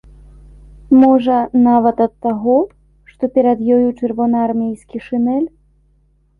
Можа, 1.01 1.37
нават 1.67 1.97
ад 2.07 2.13
таго, 2.27 2.57
што 3.13 3.23
перад 3.37 3.63
ёю 3.77 3.87
чырвонаармейскі 4.03 5.07
шынель? 5.07 5.49